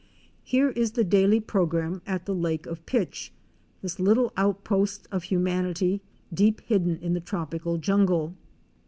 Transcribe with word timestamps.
Here 0.43 0.71
is 0.71 0.93
the 0.93 1.03
daily 1.03 1.39
program 1.39 2.01
at 2.07 2.25
the 2.25 2.33
lake 2.33 2.65
of 2.65 2.83
pitch,— 2.87 3.31
this 3.83 3.99
little 3.99 4.33
outpost 4.35 5.07
of 5.11 5.25
humanity, 5.25 6.01
deep 6.33 6.59
hidden 6.61 6.97
in 7.03 7.13
the 7.13 7.19
tropical 7.21 7.77
jungle. 7.77 8.33